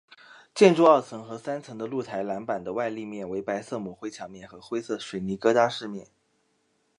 [0.55, 6.07] 建筑二层和三层的露台栏板的外立面为白色抹灰墙面和灰色水泥疙瘩饰面。